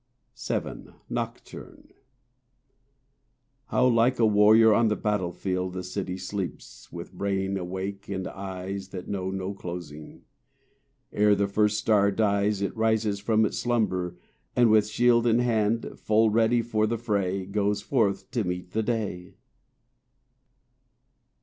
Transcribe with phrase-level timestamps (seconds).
[0.47, 1.91] VII—Nocturne
[3.67, 8.87] How like a warrior on the battlefield The city sleeps, with brain awake, and eyes
[8.89, 10.23] That know no closing.
[11.13, 14.17] Ere the first star dies It rises from its slumber,
[14.55, 18.81] and with shield In hand, full ready for the fray, Goes forth to meet the
[18.81, 19.35] day.